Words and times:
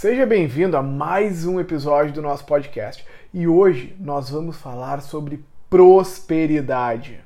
Seja 0.00 0.24
bem-vindo 0.24 0.76
a 0.76 0.80
mais 0.80 1.44
um 1.44 1.58
episódio 1.58 2.12
do 2.12 2.22
nosso 2.22 2.44
podcast 2.44 3.04
e 3.34 3.48
hoje 3.48 3.96
nós 3.98 4.30
vamos 4.30 4.56
falar 4.56 5.02
sobre 5.02 5.44
prosperidade. 5.68 7.20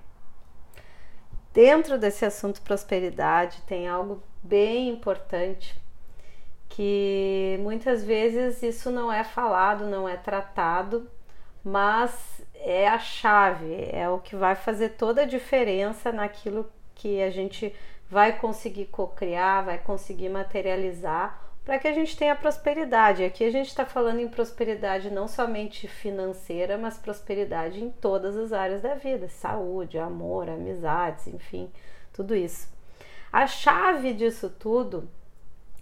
Dentro 1.53 1.99
desse 1.99 2.25
assunto 2.25 2.63
prosperidade 2.63 3.61
tem 3.67 3.87
algo 3.87 4.23
bem 4.43 4.89
importante 4.89 5.79
que 6.67 7.59
muitas 7.61 8.03
vezes 8.03 8.63
isso 8.63 8.91
não 8.91 9.13
é 9.13 9.23
falado, 9.23 9.85
não 9.85 10.09
é 10.09 10.17
tratado, 10.17 11.07
mas 11.63 12.41
é 12.55 12.89
a 12.89 12.99
chave, 12.99 13.87
é 13.93 14.09
o 14.09 14.19
que 14.19 14.35
vai 14.35 14.55
fazer 14.55 14.95
toda 14.97 15.21
a 15.21 15.27
diferença 15.27 16.11
naquilo 16.11 16.67
que 16.95 17.21
a 17.21 17.29
gente 17.29 17.71
vai 18.09 18.39
conseguir 18.39 18.87
co-criar, 18.87 19.61
vai 19.61 19.77
conseguir 19.77 20.31
materializar 20.31 21.42
para 21.65 21.79
que 21.79 21.87
a 21.87 21.93
gente 21.93 22.17
tenha 22.17 22.35
prosperidade. 22.35 23.25
Aqui 23.25 23.45
a 23.45 23.51
gente 23.51 23.69
está 23.69 23.87
falando 23.87 24.21
em 24.21 24.29
prosperidade 24.29 25.11
não 25.11 25.29
somente 25.29 25.87
financeira, 25.87 26.77
mas 26.77 26.99
prosperidade 26.99 27.83
em 27.83 27.91
todas 27.91 28.37
as 28.37 28.53
áreas 28.53 28.83
da 28.83 28.95
vida: 28.95 29.29
saúde, 29.29 29.99
amor, 29.99 30.49
amizades, 30.49 31.27
enfim, 31.29 31.71
tudo 32.13 32.35
isso. 32.35 32.69
A 33.33 33.47
chave 33.47 34.13
disso 34.13 34.51
tudo, 34.51 35.09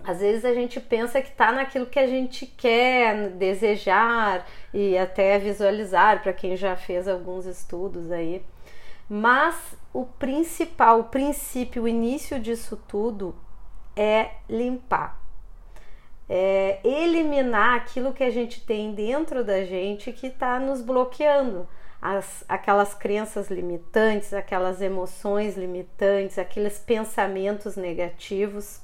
às 0.05 0.21
vezes 0.21 0.45
a 0.45 0.55
gente 0.55 0.79
pensa 0.81 1.21
que 1.21 1.31
está 1.31 1.51
naquilo 1.51 1.87
que 1.87 1.99
a 1.99 2.07
gente 2.07 2.47
quer, 2.47 3.31
desejar 3.31 4.47
e 4.73 4.97
até 4.97 5.39
visualizar, 5.39 6.23
para 6.23 6.33
quem 6.33 6.57
já 6.57 6.77
fez 6.77 7.09
alguns 7.09 7.47
estudos 7.47 8.13
aí. 8.13 8.45
Mas 9.09 9.57
o 9.93 10.05
principal, 10.05 11.01
o 11.01 11.05
princípio, 11.05 11.83
o 11.83 11.89
início 11.89 12.39
disso 12.39 12.77
tudo 12.87 13.35
é 13.97 14.31
limpar 14.49 15.20
é, 16.33 16.79
eliminar 16.85 17.75
aquilo 17.75 18.13
que 18.13 18.23
a 18.23 18.31
gente 18.31 18.65
tem 18.65 18.95
dentro 18.95 19.43
da 19.43 19.65
gente 19.65 20.13
que 20.13 20.29
está 20.29 20.61
nos 20.61 20.81
bloqueando. 20.81 21.67
As, 22.01 22.45
aquelas 22.49 22.95
crenças 22.95 23.51
limitantes, 23.51 24.33
aquelas 24.33 24.81
emoções 24.81 25.57
limitantes, 25.57 26.39
aqueles 26.39 26.79
pensamentos 26.79 27.75
negativos. 27.75 28.81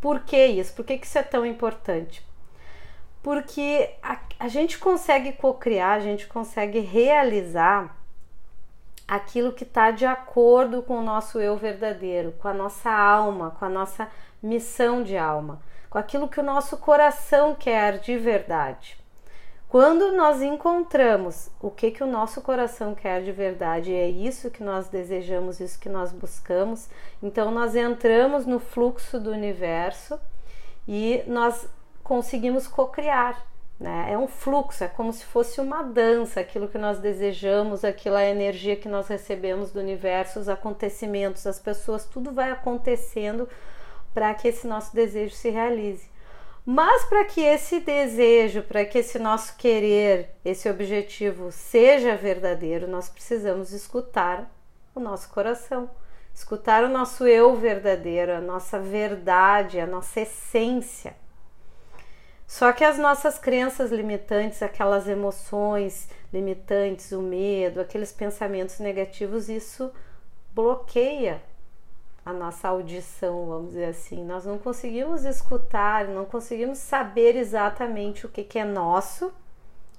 Por 0.00 0.20
que 0.20 0.46
isso? 0.46 0.74
Por 0.74 0.84
que, 0.84 0.98
que 0.98 1.06
isso 1.06 1.16
é 1.16 1.22
tão 1.22 1.46
importante? 1.46 2.26
Porque 3.22 3.90
a, 4.02 4.18
a 4.40 4.48
gente 4.48 4.76
consegue 4.76 5.32
co-criar, 5.32 5.92
a 5.92 6.00
gente 6.00 6.26
consegue 6.26 6.80
realizar 6.80 7.96
aquilo 9.06 9.52
que 9.52 9.62
está 9.62 9.92
de 9.92 10.04
acordo 10.04 10.82
com 10.82 10.98
o 10.98 11.02
nosso 11.02 11.38
eu 11.38 11.56
verdadeiro, 11.56 12.32
com 12.32 12.48
a 12.48 12.52
nossa 12.52 12.90
alma, 12.90 13.52
com 13.52 13.64
a 13.64 13.70
nossa 13.70 14.08
missão 14.42 15.04
de 15.04 15.16
alma 15.16 15.62
com 15.94 15.98
aquilo 15.98 16.28
que 16.28 16.40
o 16.40 16.42
nosso 16.42 16.76
coração 16.78 17.54
quer 17.54 18.00
de 18.00 18.18
verdade. 18.18 18.98
Quando 19.68 20.10
nós 20.10 20.42
encontramos 20.42 21.52
o 21.60 21.70
que 21.70 21.92
que 21.92 22.02
o 22.02 22.06
nosso 22.06 22.40
coração 22.40 22.96
quer 22.96 23.22
de 23.22 23.30
verdade, 23.30 23.94
é 23.94 24.08
isso 24.08 24.50
que 24.50 24.60
nós 24.60 24.88
desejamos, 24.88 25.60
isso 25.60 25.78
que 25.78 25.88
nós 25.88 26.10
buscamos, 26.10 26.88
então 27.22 27.52
nós 27.52 27.76
entramos 27.76 28.44
no 28.44 28.58
fluxo 28.58 29.20
do 29.20 29.30
universo 29.30 30.18
e 30.88 31.22
nós 31.28 31.68
conseguimos 32.02 32.66
co-criar. 32.66 33.46
Né? 33.78 34.08
É 34.10 34.18
um 34.18 34.26
fluxo, 34.26 34.82
é 34.82 34.88
como 34.88 35.12
se 35.12 35.24
fosse 35.24 35.60
uma 35.60 35.84
dança, 35.84 36.40
aquilo 36.40 36.66
que 36.66 36.78
nós 36.78 36.98
desejamos, 36.98 37.84
aquela 37.84 38.24
energia 38.24 38.74
que 38.74 38.88
nós 38.88 39.06
recebemos 39.06 39.70
do 39.70 39.78
universo, 39.78 40.40
os 40.40 40.48
acontecimentos, 40.48 41.46
as 41.46 41.60
pessoas, 41.60 42.04
tudo 42.04 42.32
vai 42.32 42.50
acontecendo 42.50 43.48
para 44.14 44.32
que 44.32 44.48
esse 44.48 44.66
nosso 44.66 44.94
desejo 44.94 45.34
se 45.34 45.50
realize. 45.50 46.08
Mas 46.64 47.04
para 47.04 47.26
que 47.26 47.42
esse 47.42 47.80
desejo, 47.80 48.62
para 48.62 48.86
que 48.86 48.98
esse 48.98 49.18
nosso 49.18 49.54
querer, 49.56 50.30
esse 50.42 50.70
objetivo 50.70 51.52
seja 51.52 52.16
verdadeiro, 52.16 52.88
nós 52.88 53.08
precisamos 53.08 53.72
escutar 53.72 54.50
o 54.94 55.00
nosso 55.00 55.28
coração, 55.28 55.90
escutar 56.32 56.82
o 56.84 56.88
nosso 56.88 57.26
eu 57.26 57.54
verdadeiro, 57.54 58.32
a 58.32 58.40
nossa 58.40 58.78
verdade, 58.78 59.78
a 59.78 59.86
nossa 59.86 60.22
essência. 60.22 61.14
Só 62.46 62.72
que 62.72 62.84
as 62.84 62.98
nossas 62.98 63.38
crenças 63.38 63.90
limitantes, 63.90 64.62
aquelas 64.62 65.06
emoções 65.06 66.08
limitantes, 66.32 67.12
o 67.12 67.20
medo, 67.20 67.80
aqueles 67.80 68.12
pensamentos 68.12 68.78
negativos, 68.78 69.50
isso 69.50 69.92
bloqueia 70.54 71.42
a 72.24 72.32
nossa 72.32 72.68
audição, 72.68 73.46
vamos 73.46 73.68
dizer 73.68 73.86
assim. 73.86 74.24
Nós 74.24 74.46
não 74.46 74.58
conseguimos 74.58 75.24
escutar, 75.24 76.08
não 76.08 76.24
conseguimos 76.24 76.78
saber 76.78 77.36
exatamente 77.36 78.24
o 78.24 78.28
que, 78.28 78.42
que 78.42 78.58
é 78.58 78.64
nosso, 78.64 79.32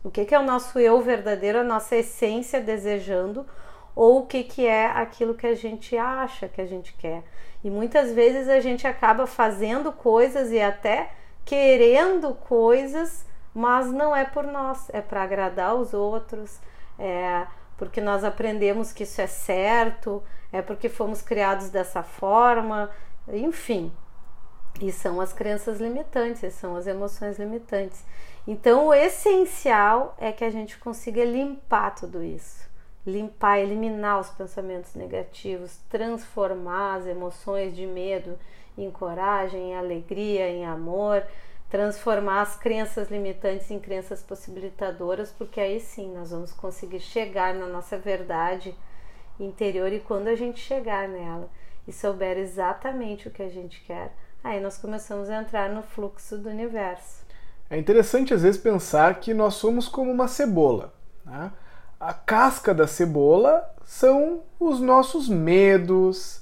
o 0.03 0.09
que, 0.09 0.25
que 0.25 0.33
é 0.33 0.39
o 0.39 0.43
nosso 0.43 0.79
eu 0.79 1.01
verdadeiro, 1.01 1.59
a 1.59 1.63
nossa 1.63 1.95
essência 1.95 2.59
desejando, 2.59 3.45
ou 3.95 4.19
o 4.19 4.25
que, 4.25 4.43
que 4.43 4.65
é 4.65 4.87
aquilo 4.87 5.35
que 5.35 5.47
a 5.47 5.55
gente 5.55 5.97
acha 5.97 6.49
que 6.49 6.61
a 6.61 6.65
gente 6.65 6.93
quer. 6.93 7.23
E 7.63 7.69
muitas 7.69 8.11
vezes 8.11 8.49
a 8.49 8.59
gente 8.59 8.85
acaba 8.85 9.25
fazendo 9.25 9.91
coisas 9.91 10.51
e 10.51 10.59
até 10.59 11.11
querendo 11.43 12.33
coisas, 12.33 13.25
mas 13.53 13.91
não 13.91 14.15
é 14.15 14.25
por 14.25 14.43
nós, 14.43 14.89
é 14.89 15.01
para 15.01 15.23
agradar 15.23 15.75
os 15.75 15.93
outros, 15.93 16.59
é 16.97 17.47
porque 17.77 17.99
nós 17.99 18.23
aprendemos 18.23 18.93
que 18.93 19.03
isso 19.03 19.21
é 19.21 19.27
certo, 19.27 20.23
é 20.51 20.61
porque 20.61 20.87
fomos 20.89 21.21
criados 21.21 21.69
dessa 21.69 22.03
forma, 22.03 22.89
enfim. 23.27 23.91
E 24.81 24.91
são 24.91 25.21
as 25.21 25.31
crenças 25.31 25.79
limitantes, 25.79 26.53
são 26.53 26.75
as 26.75 26.87
emoções 26.87 27.39
limitantes. 27.39 28.03
Então, 28.47 28.87
o 28.87 28.93
essencial 28.93 30.15
é 30.19 30.31
que 30.31 30.43
a 30.43 30.49
gente 30.49 30.77
consiga 30.77 31.23
limpar 31.23 31.95
tudo 31.95 32.23
isso. 32.23 32.65
Limpar, 33.05 33.59
eliminar 33.59 34.19
os 34.19 34.29
pensamentos 34.29 34.93
negativos, 34.95 35.79
transformar 35.89 36.95
as 36.95 37.07
emoções 37.07 37.75
de 37.75 37.85
medo 37.85 38.37
em 38.77 38.91
coragem, 38.91 39.71
em 39.71 39.75
alegria, 39.75 40.49
em 40.49 40.65
amor, 40.65 41.25
transformar 41.75 42.41
as 42.41 42.55
crenças 42.55 43.09
limitantes 43.09 43.69
em 43.69 43.81
crenças 43.81 44.23
possibilitadoras, 44.23 45.29
porque 45.37 45.59
aí 45.59 45.81
sim 45.81 46.09
nós 46.15 46.31
vamos 46.31 46.53
conseguir 46.53 47.01
chegar 47.01 47.53
na 47.53 47.67
nossa 47.67 47.97
verdade 47.97 48.73
interior 49.37 49.91
e 49.91 49.99
quando 49.99 50.29
a 50.29 50.35
gente 50.35 50.61
chegar 50.61 51.09
nela 51.09 51.49
e 51.85 51.91
souber 51.91 52.37
exatamente 52.37 53.27
o 53.27 53.31
que 53.31 53.43
a 53.43 53.49
gente 53.49 53.81
quer, 53.81 54.13
aí 54.41 54.61
nós 54.61 54.77
começamos 54.77 55.29
a 55.29 55.41
entrar 55.41 55.69
no 55.69 55.83
fluxo 55.83 56.37
do 56.37 56.47
universo. 56.47 57.25
É 57.69 57.77
interessante 57.77 58.33
às 58.33 58.41
vezes 58.41 58.61
pensar 58.61 59.19
que 59.19 59.33
nós 59.33 59.55
somos 59.55 59.89
como 59.89 60.09
uma 60.09 60.29
cebola. 60.29 60.93
Né? 61.25 61.51
A 61.99 62.13
casca 62.13 62.73
da 62.73 62.87
cebola 62.87 63.69
são 63.83 64.43
os 64.57 64.79
nossos 64.79 65.27
medos, 65.27 66.41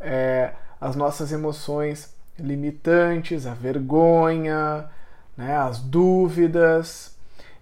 é, 0.00 0.54
as 0.80 0.96
nossas 0.96 1.30
emoções 1.30 2.16
limitantes, 2.38 3.46
a 3.46 3.54
vergonha, 3.54 4.88
né, 5.36 5.56
as 5.56 5.78
dúvidas. 5.78 7.16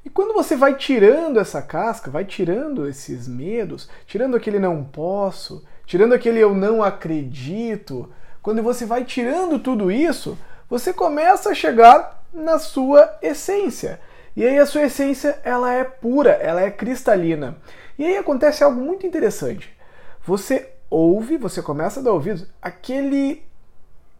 E 0.04 0.08
quando 0.08 0.32
você 0.32 0.56
vai 0.56 0.74
tirando 0.74 1.38
essa 1.38 1.60
casca, 1.60 2.10
vai 2.10 2.24
tirando 2.24 2.88
esses 2.88 3.28
medos, 3.28 3.88
tirando 4.06 4.36
aquele 4.36 4.58
não 4.58 4.82
posso, 4.82 5.64
tirando 5.84 6.14
aquele 6.14 6.38
eu 6.38 6.54
não 6.54 6.82
acredito, 6.82 8.10
quando 8.42 8.62
você 8.62 8.86
vai 8.86 9.04
tirando 9.04 9.58
tudo 9.58 9.90
isso, 9.90 10.38
você 10.68 10.92
começa 10.92 11.50
a 11.50 11.54
chegar 11.54 12.24
na 12.32 12.58
sua 12.58 13.18
essência. 13.20 14.00
E 14.34 14.46
aí 14.46 14.58
a 14.58 14.64
sua 14.64 14.82
essência, 14.82 15.38
ela 15.44 15.72
é 15.72 15.84
pura, 15.84 16.30
ela 16.30 16.62
é 16.62 16.70
cristalina. 16.70 17.56
E 17.98 18.04
aí 18.04 18.16
acontece 18.16 18.64
algo 18.64 18.80
muito 18.80 19.06
interessante. 19.06 19.76
Você 20.24 20.70
ouve, 20.88 21.36
você 21.36 21.60
começa 21.60 22.00
a 22.00 22.02
dar 22.02 22.12
ouvidos, 22.12 22.46
aquele 22.62 23.42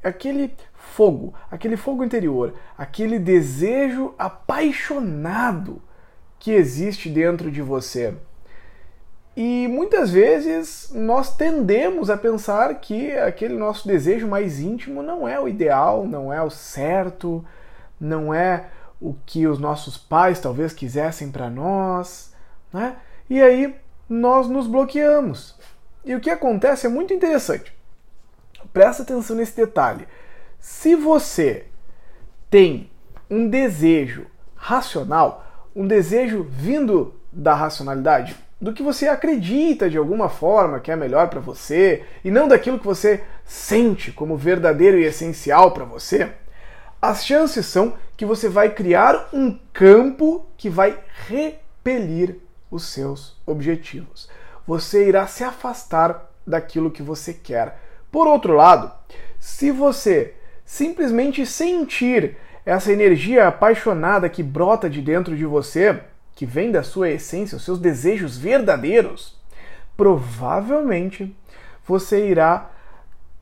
aquele 0.02 0.54
fogo, 0.74 1.34
aquele 1.50 1.76
fogo 1.76 2.04
interior, 2.04 2.54
aquele 2.76 3.18
desejo 3.18 4.14
apaixonado 4.18 5.82
que 6.38 6.52
existe 6.52 7.08
dentro 7.08 7.50
de 7.50 7.60
você. 7.60 8.14
E 9.36 9.68
muitas 9.68 10.10
vezes 10.10 10.90
nós 10.92 11.36
tendemos 11.36 12.10
a 12.10 12.16
pensar 12.16 12.74
que 12.80 13.12
aquele 13.12 13.54
nosso 13.56 13.86
desejo 13.86 14.26
mais 14.26 14.60
íntimo 14.60 15.02
não 15.02 15.28
é 15.28 15.38
o 15.38 15.48
ideal, 15.48 16.06
não 16.06 16.32
é 16.32 16.42
o 16.42 16.50
certo, 16.50 17.44
não 17.98 18.34
é 18.34 18.66
o 19.00 19.14
que 19.24 19.46
os 19.46 19.58
nossos 19.58 19.96
pais 19.96 20.40
talvez 20.40 20.72
quisessem 20.72 21.30
para 21.30 21.48
nós, 21.48 22.34
né? 22.72 22.96
E 23.28 23.40
aí 23.40 23.74
nós 24.08 24.48
nos 24.48 24.66
bloqueamos. 24.66 25.56
E 26.04 26.14
o 26.14 26.20
que 26.20 26.30
acontece 26.30 26.86
é 26.86 26.90
muito 26.90 27.14
interessante. 27.14 27.72
Presta 28.72 29.02
atenção 29.02 29.36
nesse 29.36 29.56
detalhe. 29.56 30.06
Se 30.58 30.94
você 30.94 31.66
tem 32.48 32.90
um 33.28 33.48
desejo 33.48 34.26
racional, 34.54 35.46
um 35.74 35.86
desejo 35.86 36.46
vindo 36.48 37.14
da 37.32 37.54
racionalidade, 37.54 38.36
do 38.60 38.72
que 38.74 38.82
você 38.82 39.08
acredita 39.08 39.88
de 39.88 39.96
alguma 39.96 40.28
forma 40.28 40.80
que 40.80 40.90
é 40.92 40.96
melhor 40.96 41.28
para 41.28 41.40
você 41.40 42.04
e 42.22 42.30
não 42.30 42.46
daquilo 42.46 42.78
que 42.78 42.84
você 42.84 43.24
sente 43.44 44.12
como 44.12 44.36
verdadeiro 44.36 44.98
e 44.98 45.04
essencial 45.04 45.72
para 45.72 45.84
você, 45.84 46.30
as 47.00 47.24
chances 47.24 47.64
são 47.64 47.94
que 48.16 48.26
você 48.26 48.48
vai 48.48 48.68
criar 48.68 49.30
um 49.32 49.58
campo 49.72 50.44
que 50.58 50.68
vai 50.68 50.98
repelir 51.26 52.36
os 52.70 52.84
seus 52.84 53.40
objetivos. 53.46 54.28
Você 54.66 55.08
irá 55.08 55.26
se 55.26 55.42
afastar 55.42 56.30
daquilo 56.46 56.90
que 56.90 57.02
você 57.02 57.32
quer. 57.32 57.78
Por 58.10 58.26
outro 58.26 58.54
lado, 58.54 58.90
se 59.38 59.70
você 59.70 60.34
simplesmente 60.64 61.44
sentir 61.46 62.36
essa 62.64 62.92
energia 62.92 63.48
apaixonada 63.48 64.28
que 64.28 64.42
brota 64.42 64.88
de 64.88 65.00
dentro 65.00 65.36
de 65.36 65.44
você, 65.44 66.00
que 66.34 66.46
vem 66.46 66.70
da 66.70 66.82
sua 66.82 67.10
essência, 67.10 67.56
os 67.56 67.64
seus 67.64 67.78
desejos 67.78 68.36
verdadeiros, 68.36 69.38
provavelmente 69.96 71.34
você 71.86 72.28
irá 72.28 72.70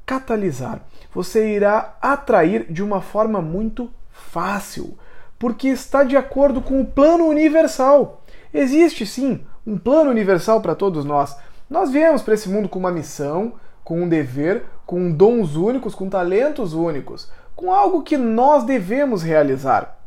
catalisar, 0.06 0.80
você 1.12 1.54
irá 1.54 1.96
atrair 2.00 2.66
de 2.70 2.82
uma 2.82 3.00
forma 3.00 3.42
muito 3.42 3.90
fácil, 4.10 4.96
porque 5.38 5.68
está 5.68 6.02
de 6.02 6.16
acordo 6.16 6.60
com 6.60 6.80
o 6.80 6.86
plano 6.86 7.26
universal. 7.26 8.24
Existe 8.52 9.06
sim 9.06 9.44
um 9.66 9.76
plano 9.76 10.10
universal 10.10 10.60
para 10.60 10.74
todos 10.74 11.04
nós. 11.04 11.36
Nós 11.68 11.90
viemos 11.90 12.22
para 12.22 12.34
esse 12.34 12.48
mundo 12.48 12.68
com 12.68 12.78
uma 12.78 12.90
missão, 12.90 13.52
com 13.88 14.02
um 14.02 14.08
dever, 14.08 14.66
com 14.84 15.10
dons 15.10 15.56
únicos, 15.56 15.94
com 15.94 16.10
talentos 16.10 16.74
únicos, 16.74 17.32
com 17.56 17.72
algo 17.72 18.02
que 18.02 18.18
nós 18.18 18.64
devemos 18.64 19.22
realizar. 19.22 19.98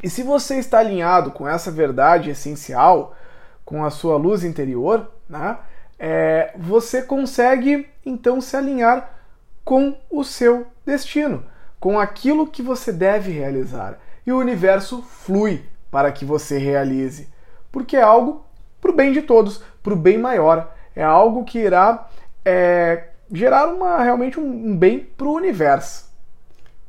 E 0.00 0.08
se 0.08 0.22
você 0.22 0.60
está 0.60 0.78
alinhado 0.78 1.32
com 1.32 1.48
essa 1.48 1.72
verdade 1.72 2.30
essencial, 2.30 3.12
com 3.64 3.84
a 3.84 3.90
sua 3.90 4.16
luz 4.16 4.44
interior, 4.44 5.10
né, 5.28 5.58
é, 5.98 6.54
você 6.56 7.02
consegue 7.02 7.88
então 8.06 8.40
se 8.40 8.56
alinhar 8.56 9.10
com 9.64 9.96
o 10.08 10.22
seu 10.22 10.68
destino, 10.86 11.42
com 11.80 11.98
aquilo 11.98 12.46
que 12.46 12.62
você 12.62 12.92
deve 12.92 13.32
realizar. 13.32 13.98
E 14.24 14.30
o 14.30 14.38
universo 14.38 15.02
flui 15.02 15.64
para 15.90 16.12
que 16.12 16.24
você 16.24 16.58
realize, 16.58 17.26
porque 17.72 17.96
é 17.96 18.02
algo 18.02 18.46
para 18.80 18.92
o 18.92 18.94
bem 18.94 19.10
de 19.10 19.22
todos, 19.22 19.64
para 19.82 19.94
o 19.94 19.96
bem 19.96 20.16
maior. 20.16 20.72
É 20.94 21.02
algo 21.02 21.42
que 21.42 21.58
irá 21.58 22.08
é, 22.44 23.08
gerar 23.32 23.68
uma, 23.68 24.02
realmente 24.02 24.38
um, 24.38 24.44
um 24.44 24.76
bem 24.76 25.00
para 25.00 25.26
o 25.26 25.34
universo. 25.34 26.12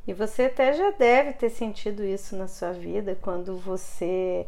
E 0.08 0.14
você 0.14 0.44
até 0.44 0.74
já 0.74 0.92
deve 0.92 1.34
ter 1.34 1.50
sentido 1.50 2.04
isso 2.04 2.36
na 2.36 2.48
sua 2.48 2.72
vida 2.72 3.18
quando 3.22 3.58
você 3.58 4.46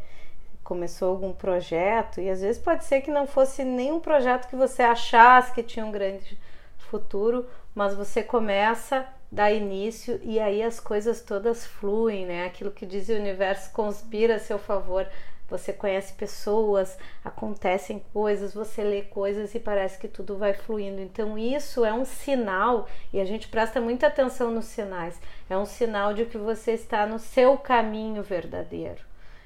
começou 0.63 1.09
algum 1.09 1.31
projeto 1.31 2.19
e 2.19 2.30
às 2.30 2.42
vezes 2.42 2.62
pode 2.62 2.83
ser 2.83 3.01
que 3.01 3.09
não 3.09 3.25
fosse 3.25 3.63
nenhum 3.63 4.00
projeto 4.00 4.50
que 4.50 4.56
você 4.56 4.83
achasse 4.83 5.54
que 5.54 5.63
tinha 5.63 5.86
um 5.86 5.92
grande 5.92 6.38
futuro, 6.77 7.45
mas 7.74 7.95
você 7.95 8.21
começa, 8.21 9.06
dá 9.31 9.51
início 9.51 10.19
e 10.24 10.39
aí 10.39 10.62
as 10.62 10.80
coisas 10.80 11.21
todas 11.21 11.65
fluem, 11.65 12.25
né? 12.25 12.45
Aquilo 12.45 12.69
que 12.69 12.86
diz 12.86 13.07
o 13.10 13.13
universo 13.13 13.71
conspira 13.71 14.36
a 14.36 14.39
seu 14.39 14.60
favor. 14.60 15.07
Você 15.50 15.72
conhece 15.72 16.14
pessoas, 16.14 16.98
acontecem 17.24 18.04
coisas, 18.12 18.54
você 18.54 18.84
lê 18.84 19.02
coisas 19.04 19.56
e 19.56 19.60
parece 19.60 19.98
que 19.98 20.08
tudo 20.08 20.38
vai 20.38 20.54
fluindo. 20.54 21.00
Então, 21.00 21.38
isso 21.38 21.86
é 21.86 21.94
um 21.94 22.04
sinal, 22.04 22.88
e 23.14 23.20
a 23.22 23.26
gente 23.26 23.48
presta 23.48 23.80
muita 23.80 24.08
atenção 24.08 24.52
nos 24.52 24.66
sinais, 24.66 25.20
é 25.50 25.58
um 25.58 25.66
sinal 25.66 26.14
de 26.14 26.26
que 26.26 26.38
você 26.38 26.74
está 26.74 27.06
no 27.06 27.18
seu 27.18 27.58
caminho 27.58 28.22
verdadeiro. 28.22 29.02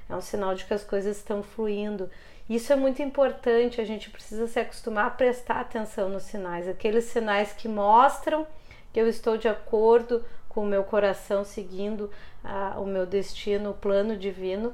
É 0.10 0.16
um 0.16 0.22
sinal 0.22 0.56
de 0.56 0.66
que 0.66 0.74
as 0.74 0.84
coisas 0.84 1.18
estão 1.18 1.42
fluindo. 1.44 2.10
Isso 2.50 2.74
é 2.74 2.76
muito 2.76 3.02
importante, 3.02 3.80
a 3.80 3.86
gente 3.86 4.10
precisa 4.10 4.48
se 4.48 4.60
acostumar 4.60 5.06
a 5.06 5.12
prestar 5.12 5.62
atenção 5.62 6.10
nos 6.10 6.24
sinais, 6.24 6.68
aqueles 6.68 7.06
sinais 7.06 7.54
que 7.54 7.68
mostram 7.68 8.46
que 8.92 9.00
eu 9.00 9.08
estou 9.08 9.38
de 9.38 9.48
acordo 9.48 10.26
com 10.50 10.64
o 10.64 10.68
meu 10.68 10.84
coração, 10.84 11.46
seguindo 11.46 12.10
ah, 12.44 12.76
o 12.78 12.86
meu 12.86 13.06
destino, 13.06 13.70
o 13.70 13.74
plano 13.74 14.18
divino 14.18 14.74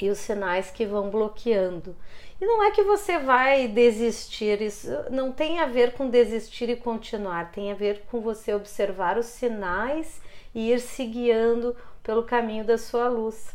e 0.00 0.10
os 0.10 0.18
sinais 0.18 0.70
que 0.70 0.84
vão 0.84 1.10
bloqueando. 1.10 1.96
E 2.40 2.44
não 2.44 2.62
é 2.62 2.70
que 2.70 2.82
você 2.82 3.18
vai 3.18 3.66
desistir, 3.66 4.60
isso 4.60 4.90
não 5.10 5.32
tem 5.32 5.60
a 5.60 5.66
ver 5.66 5.92
com 5.92 6.10
desistir 6.10 6.68
e 6.68 6.76
continuar, 6.76 7.50
tem 7.50 7.72
a 7.72 7.74
ver 7.74 8.02
com 8.10 8.20
você 8.20 8.52
observar 8.54 9.16
os 9.16 9.26
sinais 9.26 10.20
e 10.54 10.70
ir 10.70 10.80
se 10.80 11.04
guiando 11.06 11.74
pelo 12.02 12.22
caminho 12.24 12.64
da 12.64 12.76
sua 12.76 13.08
luz. 13.08 13.54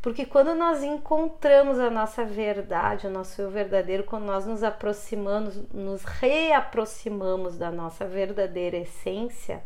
Porque 0.00 0.26
quando 0.26 0.54
nós 0.54 0.82
encontramos 0.82 1.78
a 1.78 1.88
nossa 1.88 2.24
verdade, 2.24 3.06
o 3.06 3.10
nosso 3.10 3.40
eu 3.40 3.50
verdadeiro, 3.50 4.04
quando 4.04 4.24
nós 4.24 4.44
nos 4.44 4.62
aproximamos, 4.62 5.56
nos 5.72 6.04
reaproximamos 6.04 7.56
da 7.56 7.70
nossa 7.70 8.06
verdadeira 8.06 8.76
essência, 8.76 9.62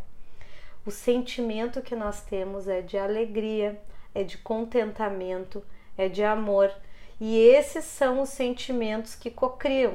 o 0.87 0.93
sentimento 0.93 1.82
que 1.82 1.96
nós 1.96 2.22
temos 2.22 2.69
é 2.69 2.81
de 2.81 2.96
alegria, 2.96 3.82
é 4.14 4.22
de 4.22 4.38
contentamento, 4.38 5.62
é 5.99 6.09
de 6.09 6.23
amor. 6.25 6.71
E 7.21 7.37
esses 7.37 7.85
são 7.85 8.23
os 8.23 8.31
sentimentos 8.31 9.15
que 9.15 9.31
cocriam. 9.31 9.95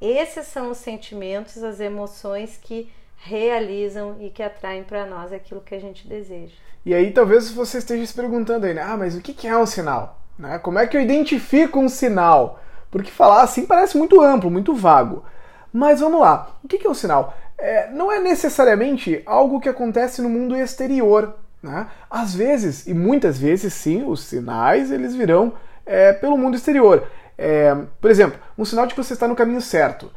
Esses 0.00 0.46
são 0.46 0.70
os 0.70 0.78
sentimentos, 0.78 1.62
as 1.62 1.80
emoções 1.80 2.56
que 2.56 2.90
realizam 3.18 4.16
e 4.18 4.30
que 4.30 4.42
atraem 4.42 4.82
para 4.82 5.04
nós 5.04 5.32
aquilo 5.32 5.60
que 5.60 5.74
a 5.74 5.80
gente 5.80 6.08
deseja. 6.08 6.54
E 6.86 6.94
aí 6.94 7.10
talvez 7.12 7.50
você 7.50 7.78
esteja 7.78 8.06
se 8.06 8.14
perguntando 8.14 8.64
aí, 8.64 8.72
né? 8.72 8.82
ah, 8.82 8.96
mas 8.96 9.14
o 9.14 9.20
que 9.20 9.46
é 9.46 9.56
um 9.56 9.66
sinal? 9.66 10.18
Né? 10.38 10.58
Como 10.58 10.78
é 10.78 10.86
que 10.86 10.96
eu 10.96 11.00
identifico 11.02 11.78
um 11.78 11.88
sinal? 11.88 12.58
Porque 12.90 13.10
falar 13.10 13.42
assim 13.42 13.66
parece 13.66 13.98
muito 13.98 14.20
amplo, 14.22 14.50
muito 14.50 14.74
vago. 14.74 15.22
Mas 15.70 16.00
vamos 16.00 16.20
lá, 16.20 16.58
o 16.64 16.68
que 16.68 16.84
é 16.86 16.90
um 16.90 16.94
sinal? 16.94 17.36
É, 17.58 17.90
não 17.90 18.10
é 18.10 18.18
necessariamente 18.18 19.22
algo 19.26 19.60
que 19.60 19.68
acontece 19.68 20.22
no 20.22 20.30
mundo 20.30 20.56
exterior. 20.56 21.36
Né? 21.62 21.86
Às 22.10 22.34
vezes, 22.34 22.86
e 22.86 22.94
muitas 22.94 23.38
vezes 23.38 23.74
sim, 23.74 24.04
os 24.04 24.24
sinais 24.24 24.90
eles 24.90 25.14
virão 25.14 25.52
é, 25.84 26.12
pelo 26.12 26.38
mundo 26.38 26.56
exterior. 26.56 27.06
É, 27.36 27.74
por 28.00 28.10
exemplo, 28.10 28.38
um 28.56 28.64
sinal 28.64 28.86
de 28.86 28.94
que 28.94 29.02
você 29.02 29.12
está 29.12 29.26
no 29.26 29.36
caminho 29.36 29.60
certo. 29.60 30.10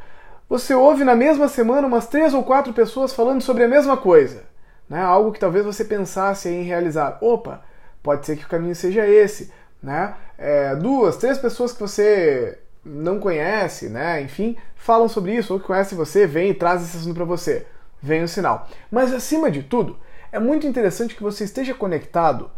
Você 0.48 0.74
ouve 0.74 1.04
na 1.04 1.16
mesma 1.16 1.48
semana 1.48 1.86
umas 1.86 2.06
três 2.06 2.34
ou 2.34 2.42
quatro 2.44 2.72
pessoas 2.72 3.12
falando 3.12 3.40
sobre 3.40 3.64
a 3.64 3.68
mesma 3.68 3.96
coisa. 3.96 4.44
Né? 4.88 5.00
Algo 5.00 5.32
que 5.32 5.40
talvez 5.40 5.64
você 5.64 5.84
pensasse 5.84 6.48
em 6.48 6.62
realizar. 6.62 7.18
Opa, 7.20 7.62
pode 8.02 8.26
ser 8.26 8.36
que 8.36 8.44
o 8.44 8.48
caminho 8.48 8.74
seja 8.74 9.06
esse. 9.06 9.50
Né? 9.82 10.14
É, 10.36 10.76
duas, 10.76 11.16
três 11.16 11.38
pessoas 11.38 11.72
que 11.72 11.80
você 11.80 12.58
não 12.84 13.18
conhece, 13.18 13.88
né? 13.88 14.20
enfim, 14.20 14.56
falam 14.76 15.08
sobre 15.08 15.34
isso, 15.34 15.54
ou 15.54 15.60
que 15.60 15.66
conhecem 15.66 15.96
você, 15.96 16.26
vem 16.26 16.50
e 16.50 16.54
traz 16.54 16.82
esse 16.82 16.98
assunto 16.98 17.14
para 17.14 17.24
você. 17.24 17.66
Vem 18.02 18.22
o 18.22 18.28
sinal. 18.28 18.68
Mas 18.90 19.12
acima 19.14 19.50
de 19.50 19.62
tudo, 19.62 19.98
é 20.34 20.40
muito 20.40 20.66
interessante 20.66 21.14
que 21.14 21.22
você 21.22 21.44
esteja 21.44 21.72
conectado 21.72 22.50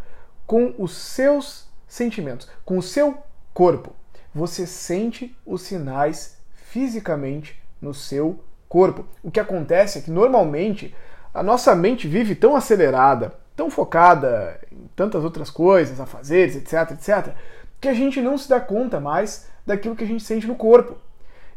com 0.47 0.75
os 0.79 0.97
seus 0.97 1.69
sentimentos, 1.87 2.49
com 2.65 2.79
o 2.79 2.83
seu 2.83 3.19
corpo. 3.53 3.93
Você 4.35 4.67
sente 4.67 5.37
os 5.45 5.61
sinais 5.61 6.39
fisicamente 6.55 7.63
no 7.79 7.93
seu 7.93 8.41
corpo. 8.67 9.05
O 9.23 9.31
que 9.31 9.39
acontece 9.39 9.99
é 9.99 10.01
que 10.01 10.11
normalmente 10.11 10.97
a 11.35 11.43
nossa 11.43 11.75
mente 11.75 12.09
vive 12.09 12.35
tão 12.35 12.57
acelerada, 12.57 13.35
tão 13.55 13.69
focada 13.69 14.59
em 14.73 14.89
tantas 14.97 15.23
outras 15.23 15.51
coisas, 15.51 16.01
a 16.01 16.07
fazeres, 16.07 16.57
etc, 16.57 16.93
etc, 16.93 17.35
que 17.79 17.89
a 17.89 17.95
gente 17.95 18.23
não 18.23 18.39
se 18.39 18.49
dá 18.49 18.59
conta 18.59 18.99
mais 18.99 19.49
daquilo 19.67 19.95
que 19.95 20.05
a 20.05 20.07
gente 20.09 20.25
sente 20.25 20.47
no 20.47 20.57
corpo. 20.57 20.97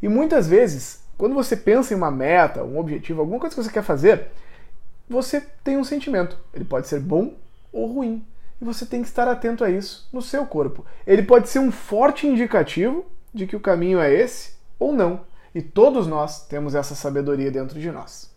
E 0.01 0.09
muitas 0.09 0.49
vezes, 0.49 1.01
quando 1.17 1.33
você 1.33 1.55
pensa 1.55 1.93
em 1.93 1.97
uma 1.97 2.11
meta, 2.11 2.61
um 2.61 2.77
objetivo, 2.77 3.21
alguma 3.21 3.39
coisa 3.39 3.55
que 3.55 3.63
você 3.63 3.71
quer 3.71 3.83
fazer, 3.83 4.27
você 5.09 5.41
tem 5.63 5.77
um 5.77 5.83
sentimento. 5.83 6.37
Ele 6.53 6.63
pode 6.63 6.87
ser 6.87 6.99
bom 6.99 7.33
ou 7.73 7.87
ruim. 7.87 8.25
E 8.61 8.65
você 8.65 8.85
tem 8.85 9.01
que 9.01 9.07
estar 9.07 9.27
atento 9.27 9.63
a 9.63 9.69
isso 9.69 10.07
no 10.13 10.21
seu 10.21 10.45
corpo. 10.45 10.85
Ele 11.07 11.23
pode 11.23 11.49
ser 11.49 11.59
um 11.59 11.71
forte 11.71 12.27
indicativo 12.27 13.05
de 13.33 13.47
que 13.47 13.55
o 13.55 13.59
caminho 13.59 13.99
é 13.99 14.13
esse 14.13 14.53
ou 14.77 14.93
não. 14.93 15.21
E 15.55 15.61
todos 15.61 16.05
nós 16.05 16.45
temos 16.45 16.75
essa 16.75 16.93
sabedoria 16.93 17.49
dentro 17.49 17.79
de 17.79 17.91
nós. 17.91 18.29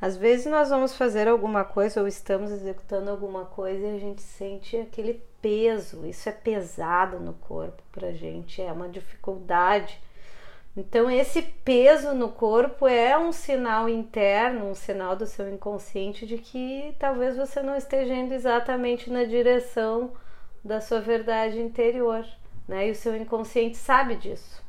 Às 0.00 0.16
vezes 0.16 0.46
nós 0.46 0.70
vamos 0.70 0.94
fazer 0.94 1.28
alguma 1.28 1.62
coisa 1.62 2.00
ou 2.00 2.08
estamos 2.08 2.50
executando 2.50 3.10
alguma 3.10 3.44
coisa 3.44 3.86
e 3.86 3.96
a 3.96 3.98
gente 3.98 4.22
sente 4.22 4.76
aquele 4.76 5.22
peso. 5.40 6.06
Isso 6.06 6.28
é 6.28 6.32
pesado 6.32 7.20
no 7.20 7.34
corpo 7.34 7.82
pra 7.92 8.10
gente, 8.12 8.62
é 8.62 8.72
uma 8.72 8.88
dificuldade 8.88 10.00
então, 10.80 11.10
esse 11.10 11.42
peso 11.42 12.14
no 12.14 12.30
corpo 12.30 12.88
é 12.88 13.16
um 13.18 13.32
sinal 13.32 13.86
interno, 13.86 14.70
um 14.70 14.74
sinal 14.74 15.14
do 15.14 15.26
seu 15.26 15.52
inconsciente 15.52 16.24
de 16.24 16.38
que 16.38 16.96
talvez 16.98 17.36
você 17.36 17.60
não 17.60 17.76
esteja 17.76 18.14
indo 18.14 18.32
exatamente 18.32 19.10
na 19.10 19.24
direção 19.24 20.12
da 20.64 20.80
sua 20.80 20.98
verdade 20.98 21.60
interior, 21.60 22.24
né? 22.66 22.88
E 22.88 22.92
o 22.92 22.94
seu 22.94 23.14
inconsciente 23.14 23.76
sabe 23.76 24.16
disso. 24.16 24.64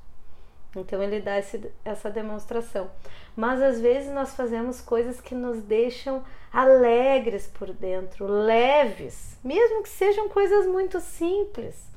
Então, 0.76 1.02
ele 1.02 1.22
dá 1.22 1.40
esse, 1.40 1.72
essa 1.86 2.10
demonstração. 2.10 2.92
Mas 3.34 3.62
às 3.62 3.80
vezes 3.80 4.14
nós 4.14 4.36
fazemos 4.36 4.82
coisas 4.82 5.22
que 5.22 5.34
nos 5.34 5.62
deixam 5.62 6.26
alegres 6.52 7.48
por 7.48 7.72
dentro, 7.72 8.28
leves, 8.28 9.40
mesmo 9.42 9.82
que 9.82 9.90
sejam 9.90 10.28
coisas 10.28 10.68
muito 10.68 11.00
simples 11.00 11.91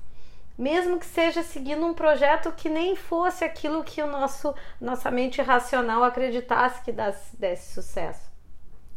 mesmo 0.56 0.98
que 0.98 1.06
seja 1.06 1.42
seguindo 1.42 1.84
um 1.84 1.94
projeto 1.94 2.52
que 2.52 2.68
nem 2.68 2.94
fosse 2.94 3.44
aquilo 3.44 3.82
que 3.82 4.02
o 4.02 4.06
nosso 4.06 4.54
nossa 4.80 5.10
mente 5.10 5.42
racional 5.42 6.04
acreditasse 6.04 6.82
que 6.82 6.92
desse, 6.92 7.36
desse 7.36 7.74
sucesso. 7.74 8.32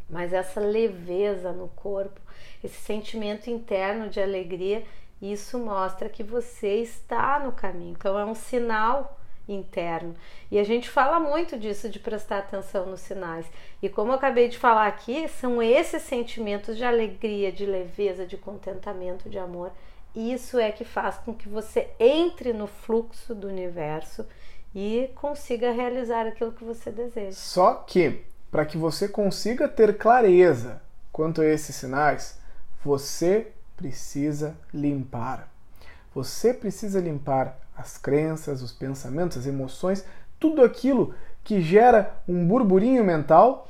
Mas 0.09 0.31
essa 0.31 0.59
leveza 0.59 1.51
no 1.51 1.67
corpo, 1.69 2.21
esse 2.63 2.79
sentimento 2.79 3.49
interno 3.49 4.09
de 4.09 4.21
alegria, 4.21 4.83
isso 5.21 5.57
mostra 5.57 6.07
que 6.07 6.23
você 6.23 6.75
está 6.75 7.39
no 7.39 7.51
caminho. 7.51 7.95
Então 7.97 8.17
é 8.17 8.23
um 8.23 8.35
sinal 8.35 9.17
interno. 9.47 10.15
E 10.51 10.59
a 10.59 10.63
gente 10.63 10.89
fala 10.89 11.19
muito 11.19 11.57
disso 11.57 11.89
de 11.89 11.99
prestar 11.99 12.39
atenção 12.39 12.85
nos 12.85 13.01
sinais. 13.01 13.45
E 13.81 13.89
como 13.89 14.11
eu 14.11 14.15
acabei 14.15 14.47
de 14.47 14.57
falar 14.57 14.87
aqui, 14.87 15.27
são 15.27 15.61
esses 15.61 16.03
sentimentos 16.03 16.77
de 16.77 16.83
alegria, 16.83 17.51
de 17.51 17.65
leveza, 17.65 18.25
de 18.25 18.37
contentamento, 18.37 19.29
de 19.29 19.39
amor. 19.39 19.71
Isso 20.17 20.57
é 20.57 20.71
que 20.71 20.83
faz 20.83 21.17
com 21.17 21.31
que 21.31 21.47
você 21.47 21.89
entre 21.99 22.51
no 22.51 22.65
fluxo 22.65 23.35
do 23.35 23.47
universo 23.47 24.25
e 24.73 25.11
consiga 25.13 25.71
realizar 25.71 26.25
aquilo 26.25 26.51
que 26.51 26.63
você 26.63 26.89
deseja. 26.89 27.37
Só 27.37 27.75
que 27.75 28.25
para 28.49 28.65
que 28.65 28.79
você 28.79 29.07
consiga 29.07 29.67
ter 29.67 29.95
clareza 29.95 30.81
quanto 31.11 31.39
a 31.39 31.45
esses 31.45 31.75
sinais, 31.75 32.39
você 32.83 33.51
precisa 33.75 34.57
limpar. 34.73 35.51
Você 36.15 36.51
precisa 36.51 36.99
limpar 36.99 37.55
as 37.77 37.95
crenças, 37.95 38.63
os 38.63 38.71
pensamentos, 38.71 39.37
as 39.37 39.45
emoções, 39.45 40.03
tudo 40.39 40.63
aquilo 40.63 41.13
que 41.43 41.61
gera 41.61 42.19
um 42.27 42.43
burburinho 42.43 43.03
mental, 43.03 43.67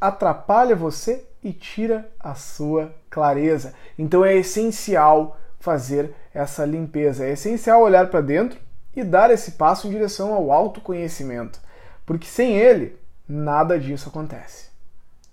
atrapalha 0.00 0.74
você 0.74 1.26
e 1.44 1.52
tira 1.52 2.10
a 2.18 2.34
sua 2.34 2.94
clareza. 3.10 3.74
Então 3.98 4.24
é 4.24 4.34
essencial 4.34 5.36
fazer 5.62 6.12
essa 6.34 6.64
limpeza, 6.64 7.24
é 7.24 7.30
essencial 7.30 7.80
olhar 7.80 8.10
para 8.10 8.20
dentro 8.20 8.58
e 8.94 9.04
dar 9.04 9.30
esse 9.30 9.52
passo 9.52 9.86
em 9.86 9.90
direção 9.90 10.34
ao 10.34 10.50
autoconhecimento, 10.50 11.60
porque 12.04 12.26
sem 12.26 12.58
ele 12.58 12.98
nada 13.28 13.78
disso 13.78 14.08
acontece. 14.08 14.70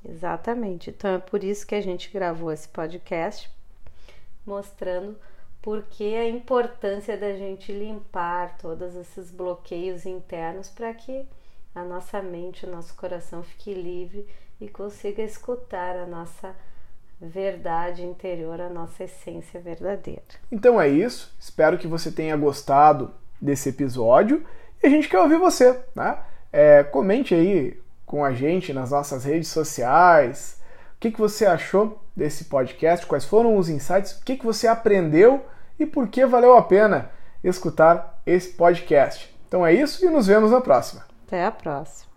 Exatamente. 0.08 0.92
Então 0.92 1.16
é 1.16 1.18
por 1.18 1.44
isso 1.44 1.66
que 1.66 1.74
a 1.74 1.82
gente 1.82 2.12
gravou 2.12 2.52
esse 2.52 2.70
podcast 2.70 3.50
mostrando 4.46 5.18
porque 5.64 6.04
a 6.04 6.30
importância 6.30 7.18
da 7.18 7.36
gente 7.36 7.72
limpar 7.72 8.56
todos 8.60 8.96
esses 8.96 9.32
bloqueios 9.32 10.06
internos 10.06 10.70
para 10.70 10.94
que 10.94 11.28
a 11.74 11.84
nossa 11.84 12.22
mente, 12.22 12.68
o 12.68 12.72
nosso 12.72 12.96
coração 12.96 13.44
fique 13.44 13.74
livre 13.74 14.28
e 14.62 14.70
consiga 14.70 15.24
escutar 15.24 15.96
a 15.98 16.06
nossa 16.06 16.56
verdade 17.22 18.04
interior, 18.04 18.62
a 18.62 18.70
nossa 18.70 19.04
essência 19.04 19.60
verdadeira. 19.60 20.22
Então 20.52 20.80
é 20.80 20.88
isso. 20.88 21.36
Espero 21.40 21.78
que 21.78 21.88
você 21.88 22.12
tenha 22.12 22.36
gostado 22.38 23.14
desse 23.42 23.70
episódio 23.70 24.46
e 24.82 24.88
a 24.88 24.90
gente 24.90 25.10
quer 25.10 25.20
ouvir 25.20 25.38
você, 25.38 25.80
né? 25.96 26.18
É, 26.52 26.84
comente 26.84 27.36
aí 27.36 27.80
com 28.06 28.24
a 28.24 28.32
gente 28.32 28.74
nas 28.74 28.92
nossas 28.92 29.26
redes 29.26 29.50
sociais. 29.50 30.60
O 30.96 31.00
que, 31.00 31.12
que 31.12 31.20
você 31.20 31.46
achou 31.46 32.02
desse 32.16 32.46
podcast? 32.46 33.06
Quais 33.06 33.26
foram 33.26 33.56
os 33.56 33.70
insights? 33.70 34.14
O 34.14 34.24
que, 34.24 34.36
que 34.36 34.46
você 34.46 34.68
aprendeu 34.68 35.46
e 35.80 35.86
por 35.86 36.08
que 36.08 36.26
valeu 36.26 36.58
a 36.58 36.62
pena 36.62 37.12
escutar 37.44 38.22
esse 38.26 38.50
podcast? 38.50 39.34
Então 39.48 39.66
é 39.66 39.74
isso 39.74 40.06
e 40.06 40.10
nos 40.10 40.28
vemos 40.28 40.52
na 40.52 40.62
próxima. 40.62 41.06
Até 41.28 41.46
a 41.46 41.52
próxima. 41.52 42.09